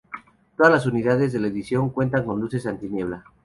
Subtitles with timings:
[0.57, 3.23] Todas las unidades de la edición cuentan con luces antiniebla.